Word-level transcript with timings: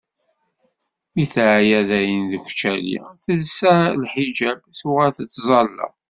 Mi 1.13 1.25
teɛya 1.33 1.81
dayen 1.89 2.23
deg 2.31 2.43
ucali, 2.49 2.97
telsa 3.23 3.75
lḥiǧab, 4.03 4.59
tuɣal 4.79 5.11
tettẓalla. 5.17 5.87